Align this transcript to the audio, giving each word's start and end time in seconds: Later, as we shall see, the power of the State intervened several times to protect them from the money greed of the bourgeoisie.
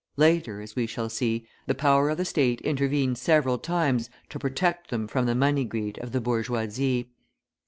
Later, 0.17 0.61
as 0.61 0.75
we 0.75 0.87
shall 0.87 1.09
see, 1.09 1.45
the 1.67 1.75
power 1.75 2.09
of 2.09 2.17
the 2.17 2.25
State 2.25 2.59
intervened 2.61 3.19
several 3.19 3.59
times 3.59 4.09
to 4.29 4.39
protect 4.39 4.89
them 4.89 5.07
from 5.07 5.27
the 5.27 5.35
money 5.35 5.63
greed 5.63 5.99
of 5.99 6.11
the 6.11 6.19
bourgeoisie. 6.19 7.11